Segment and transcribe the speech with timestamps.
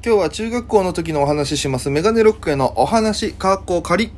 [0.00, 1.90] 今日は中学校の時のお話しします。
[1.90, 4.12] メガネロックへのお話、かっこ仮。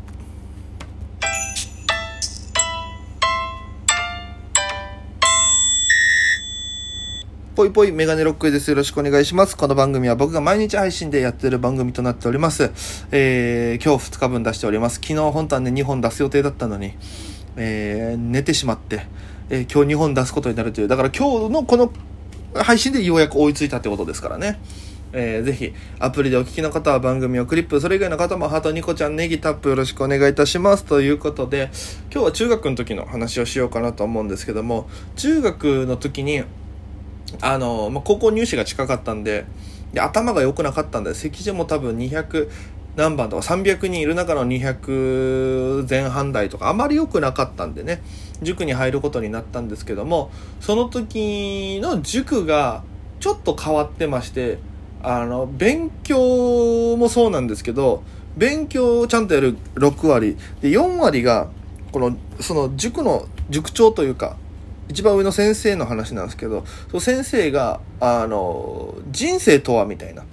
[7.55, 8.69] ぽいぽいメガネロックです。
[8.69, 9.57] よろしくお願いします。
[9.57, 12.73] この番組は僕が毎日配信でやってる番組となっております。
[13.11, 14.97] えー、今日2日分出しております。
[14.97, 16.93] 昨日本当はね、2本出す予定だったのに、
[17.57, 19.07] えー、寝てしまって、
[19.49, 20.89] えー今日2本出すことになるという。
[20.89, 21.91] だから今日のこの
[22.55, 24.61] 配信でようやく追いついたってことですからね。
[25.13, 30.85] えー、ぜひ、アプリでお聞きの方は番組をクリップ、それ以外の方もハートニコちゃんネギタップよろしくお願いいたします。
[30.85, 31.71] ということで、
[32.13, 36.43] 今日は中学の時の話をしようかなと思うんですけども、中学の時に、
[37.41, 39.45] あの、まあ、高校入試が近かったんで、
[39.93, 42.49] で頭が良くなかったんで、席次も多分200
[42.97, 48.03] 何番とか300人いる中の200前半台とかあまり良くなかったんでね、
[48.43, 52.83] 塾に入ることになったんですけども、その時の塾が
[53.21, 54.59] ちょっと変わってまして、
[55.03, 58.03] あの、勉強もそうなんですけど、
[58.37, 61.49] 勉強をちゃんとやる6割、で、4割が、
[61.93, 64.37] この、その塾の塾長というか、
[64.89, 70.25] 一番上の先生の話なんですけど、その先生が、あの、人生とはみたいな。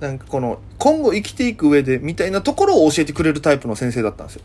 [0.00, 4.42] なんかこの、今後生きていく上でみたいなところを教えてくれるタイプの先生だったんですよ。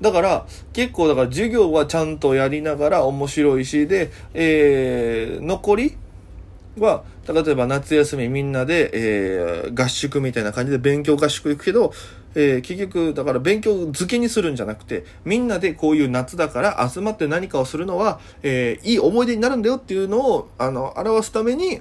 [0.00, 5.96] だから、結構だから授業はちゃんとやりながら面白いし、で、えー、残り
[6.78, 11.92] は、例えば夏休みみんなで、えー、合宿みたいな感じで勉強合宿行くけど、
[12.34, 21.80] えー、結局、だから勉強漬けにするんじゃなくて、みんなでこういう夏だから集まって何かをするのは、えー、いい思い出になるんだよっていうのを、あの、表すために、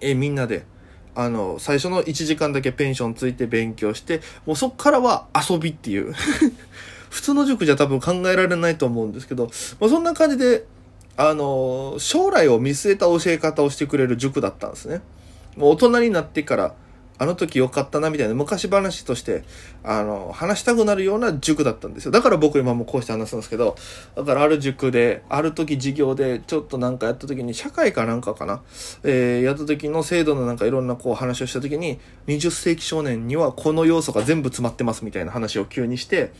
[0.00, 0.66] えーみんなで、
[1.14, 6.12] あの、最初の1時間だけペンションついて勉強して、もうそっからは遊びっていう。
[7.08, 9.46] 普通の塾じゃ多分考えられないと思うんですけど、
[9.80, 10.66] まあ、そんな感じで、
[11.16, 15.00] あの、将来を見据えた教え方をしてくれる塾だったんですね。
[15.56, 16.74] もう大人になってから、
[17.18, 19.44] あの時良かったなみたいな昔話として、
[19.82, 22.10] あの、話したくなるような塾だったんですよ。
[22.10, 23.76] だから僕今もこうして話すんですけど、
[24.14, 28.60] だからある塾で、ある時授業でちょっとなんかやった時に、社会かなんかかな、
[29.02, 36.32] えー、やった時の制度のなんかいろんなこう話をした時に、20世紀少年にはこの要素が全部詰まってますみたいな話を急にして、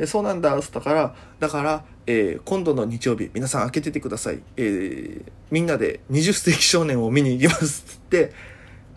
[0.00, 4.40] で、そうなんだ、つったから、だから、えー今度の日曜日、皆さん開けててください。
[4.56, 7.82] えーみんなで20世紀少年を見に行きます。
[7.82, 8.32] つって、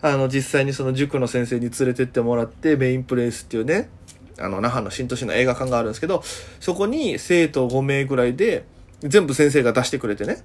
[0.00, 3.90] あの、実際にその塾の先生に連れてってもらって、メインプレイスっていうね、
[4.38, 6.22] あの、那覇の新都市の映画館があるんですけど、
[6.58, 8.64] そこに生徒5名ぐらいで、
[9.02, 10.38] 全部先生が出してくれてね、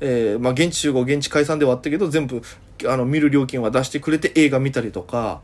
[0.00, 2.40] えーまあ、現地集合、現地解散ではあったけど、全部、
[2.86, 5.40] あの、見る料金は出してくれて映画見たりとか、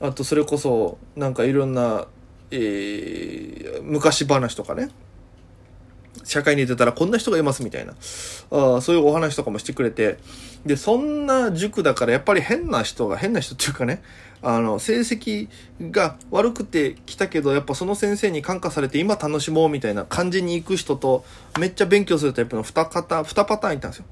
[0.00, 2.06] あと、それこそ、なんかいろんな、
[2.50, 4.90] えー昔話とかね、
[6.24, 10.18] 社会に出たらこんな人がいますみたいな、あそういうお話とかもしてくれて、
[10.64, 14.02] で、そんな塾だからやっぱり変な人が、変な人っていうかね、
[14.42, 15.48] あの、成績
[15.90, 21.24] が悪くて来たけど、やっぱその先生に感化されて今楽しもうみたいな感じに行く人と、
[21.58, 24.04] めっちゃ勉強するタイプの二方、二パターンいたんですよ。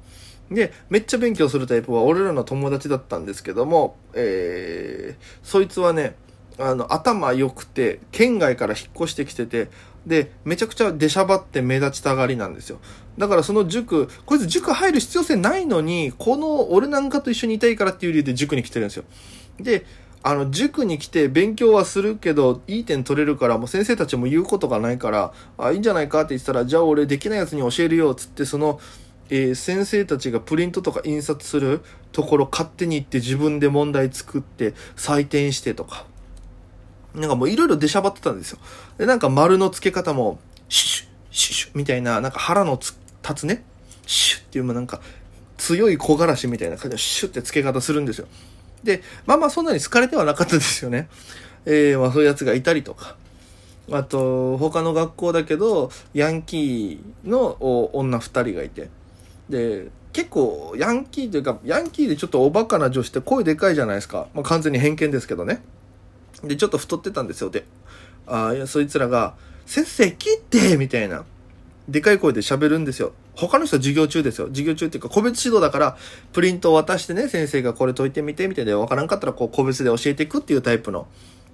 [0.50, 6.16] で、めっちゃ勉強するタイプは俺らの友達だったんですけども、えー、そいつはね、
[6.58, 9.68] あの、頭良くて、県外から引っ越してきてて、
[10.06, 12.78] で、めちゃくちゃ出しゃばって目立ちたがりなんですよ。
[13.18, 19.04] だからその塾、こいつ塾入る必要性ないのに、この俺なんかと一緒にいたいからっていう理由で塾に来てるんですよ。
[19.60, 19.84] で、
[20.22, 28.80] あの、塾に来て勉強はするけど、いい点取れるから、もう先生たちも言うことがないから、あ、いいんじゃないかって言ってたら、じゃあ俺できないやつに教えるよ、つって、その、
[29.30, 31.82] えー先生たちがプリントとか印刷する
[32.12, 36.06] ところ勝手に行って自分で問題作って採点してとか。
[37.18, 38.58] なんかもういろいろ出しゃばってたんですよ。
[38.98, 43.64] で、なんか丸の付け方も、シュッ、シュッ、シュッみたいな、なんか腹のつ立つね、
[44.06, 45.00] シュッっていう、なんか
[45.56, 48.26] 強い木枯らしみたいな感じでシュッって付け方するんですよ。
[48.84, 51.08] で、まあまあそんなに好かれてはなかったですよね。
[51.66, 53.16] えー、まあそういうやつがいたりとか。
[53.90, 57.56] あと、他の学校だけど、ヤンキーの
[57.92, 58.90] 女二人がいて。
[59.48, 64.28] で、結構、ヤンキーというか、ヤンキーでちょっとおバカな女子って声でかいじゃないですか。
[64.34, 65.62] まあ完全に偏見ですけどね。
[66.44, 67.50] で、ちょっと太ってたんですよ。
[67.50, 67.64] で、
[68.26, 69.34] あいやそいつらが、
[69.66, 70.16] 先生聞い
[70.50, 71.24] てみたいな。
[71.88, 73.12] でかい声で喋るんですよ。
[73.34, 74.48] 他の人は授業中ですよ。
[74.48, 75.96] 授業中っていうか、個別指導だから、
[76.32, 81.06] プリントを渡してね、先生がこれ解いてみて、みたいで、わからんかったら、こう、個別で教えていくっていうタイプの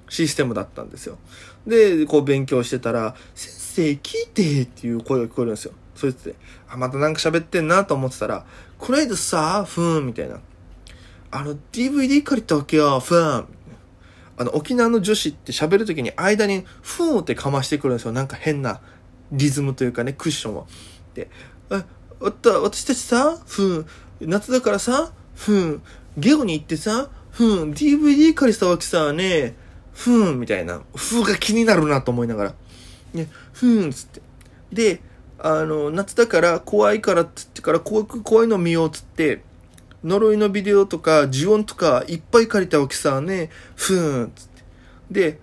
[0.09, 1.19] システムだったんですよ。
[1.67, 5.73] で、こう、勉強してたら、先生聞いてっていう声が聞こえるんですよ。
[5.95, 6.35] そいつで、
[6.69, 8.47] あ、またなんか喋ってんなと思ってたら、
[8.79, 10.41] この間さ、ふーん、みたいな。
[11.31, 13.47] あの、DVD 借りたわけよ、ふーん。
[14.37, 18.13] あの、沖縄の女子って喋るときに間に、ふーんってかましてくるんですよ。
[18.13, 18.81] なんか変な
[19.33, 20.67] リズムというかね、クッションを。
[21.15, 21.31] で、
[21.71, 21.85] あ、
[22.29, 23.87] った、私たちさ、ふん、
[24.21, 25.83] 夏だからさ、ふん、
[26.17, 29.55] ゲオに行ってさ、ふん、DVD 借りたわけさね、
[29.93, 30.83] ふん、みたいな。
[30.95, 32.55] ふが気になるなと思いながら。
[33.13, 34.23] ね、ふん、つって。
[34.73, 35.01] で、
[35.39, 39.43] あの、夏だから怖いからっつってから怖く怖いの見ようっつって、
[40.05, 44.63] 呪いのビデオとか呪音とかいっぱい借りたわけさね、ふーん、つって。
[45.11, 45.41] で、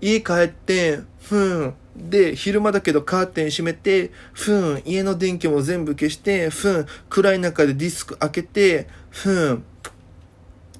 [0.00, 1.74] 家帰って、ふーん。
[1.96, 4.82] で、昼間だけどカーテン閉めて、ふーん。
[4.84, 6.86] 家の電気も全部消して、ふーん。
[7.08, 9.64] 暗い中でディスク開けて、ふーん。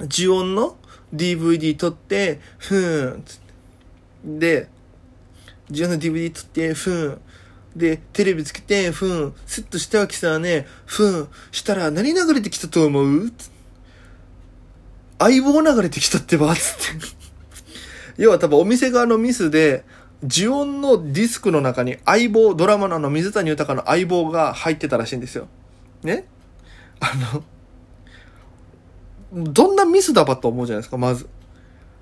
[0.00, 0.76] 呪音の
[1.14, 3.22] DVD 撮って、ふーん。
[3.22, 3.44] つって。
[4.24, 4.68] で、
[5.70, 7.20] 呪音の DVD 撮って、ふーん。
[7.76, 9.34] で、テレビつけて、ふん。
[9.46, 11.28] スッとしたわけさね、ふん。
[11.50, 13.32] したら何流れてきたと思う?
[15.18, 17.14] 相棒流れてきたってば、つって。
[18.16, 19.84] 要は多分お店側のミスで、
[20.22, 25.48] 呪音のディスクの中に相棒、ドラマのの水谷豊の相棒が入ってたらしいんですよ。
[26.02, 26.26] ね?
[27.00, 27.42] あの、
[29.52, 31.28] どんなミスだばと思うじゃないですか、まず。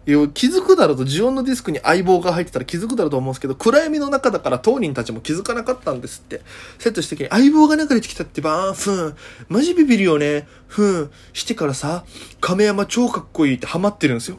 [0.04, 6.42] 気づくだろうと、呪音のディスクに相棒が入ってたら気づくだろうと思うんですけど、暗闇の中だから当人たちも気づかなかったんですって。
[6.78, 9.14] セットしてきに相棒が流れてきたってばー、ふん。
[9.48, 10.48] マジビビるよね。
[10.66, 11.10] ふん。
[11.32, 12.04] してからさ、
[12.40, 14.38] 亀山超かっこいいってハマってるんですよ。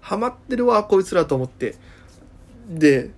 [0.00, 1.76] ハマってるわ、こいつらと思って。
[2.70, 3.10] で、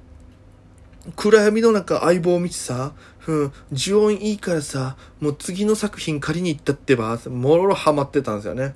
[1.15, 2.95] 暗闇の中相棒を見てさ、
[3.27, 8.75] うん、呪音いいからさ、もう次の作品借りに行ったってば、もろろハマってたんですよね。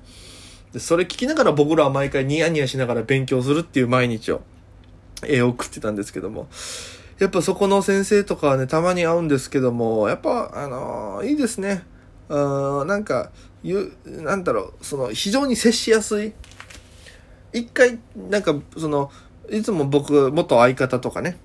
[0.73, 4.41] で、それ聞きながら僕らは毎回ニヤニヤしながら勉強するっていう毎日を、
[5.25, 6.47] 絵を送ってたんですけども。
[7.19, 11.83] やっぱそこの先生とかはね、たまに会うんですけども、やっぱ、あのー、いいですね。
[12.29, 13.31] うん、なんか、
[13.61, 16.33] ゆ、なんだろう、その、非常に接しやすい。
[17.51, 17.99] 一回、
[18.29, 19.11] なんか、その、
[19.51, 21.37] いつも僕、元相方とかね、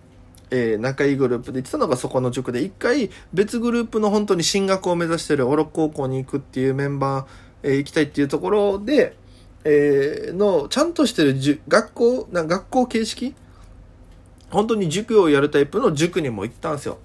[0.50, 7.27] えー、仲いいグループで行ってたのがそこの塾で、一回別グループの本当に進学を目指してるオロ高校に行くっていうメンバー、
[7.65, 9.17] えー、行きたいっていうところで、
[9.65, 13.35] えー、の、ちゃんとしてるじ学校、な学校形式？
[14.51, 16.99] 本当に塾をやるタイプの塾にも行ったんですよ。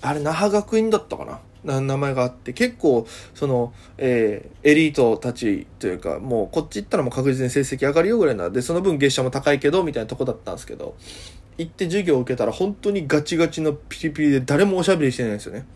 [0.00, 1.82] あれ、那覇学院だったかな？
[1.82, 10.96] 名前があって、結構、その、えー、エリートたちというか、もうこっち行ったらもう確実に成績上がるよぐらいなんで、その分月謝も高いけど、みたいなとこだったんですけど、
[11.58, 15.66] 行って授業を受けたら本当にガチガチのピリピリで誰もおしゃべりしてないんですよね。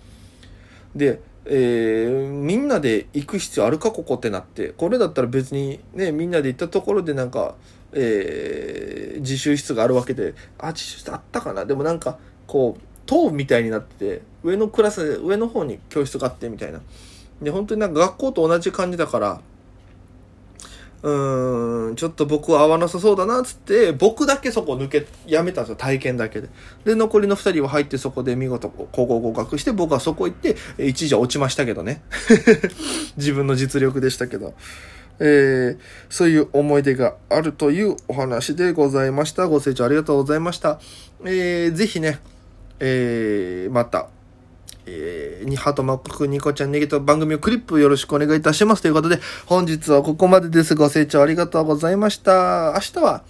[0.94, 7.56] で、えー、みんなで行く必要あるかここってなって、これだったら別にね、みんなで行ったところでなんか、
[7.92, 11.64] えー、自習室があるわけで、あ、自習室あったかな。
[11.64, 16.80] でもなんか、こう、塔みたいになってて、上のクラス、上の方に教室があってみたいな。
[17.42, 19.40] で、本当になんか学校と同じ感じだから、
[21.02, 26.48] うーん、ちょっと僕は合わなさそうだな、つって、僕だけそこ抜け、やめたんですよ、体験だけで。
[26.84, 32.02] で、残りの二人は入ってそこで見事、高校合格して、僕はそこ行って、一時は落ちましたけどね。
[33.18, 34.54] 自分の実力でしたけど。
[35.24, 35.78] えー、
[36.08, 39.46] そういう思い出があるというお話でございました。
[39.46, 40.80] ご清聴ありがとうございました。
[41.24, 42.18] えー、ぜひね、
[42.80, 44.08] えー、また、
[44.86, 48.82] えー、にハートマックニコちゃんネギと番組をクリップよろしくお願いいたします。
[48.82, 50.74] ということで、本日はここまでです。
[50.74, 52.72] ご清聴ありがとうございました。
[52.74, 53.22] 明日は、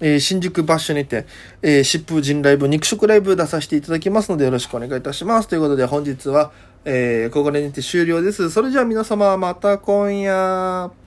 [0.00, 1.26] えー、新宿バッシュにて、
[1.62, 5.48] えー、疾風人ライブ、肉食ライブ出させていただきますのでよろしくお願いいたします。
[5.48, 6.52] ということで本日は、
[6.84, 8.50] えー、ここでにて終了です。
[8.50, 11.05] それじゃあ皆様また今夜。